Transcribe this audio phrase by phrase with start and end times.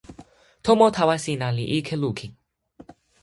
[0.63, 2.31] tomo tawa sina li ike lukin.